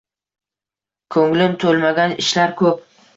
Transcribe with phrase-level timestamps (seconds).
[1.15, 2.81] Ko‘nglim to‘lmagan ishlar ko‘p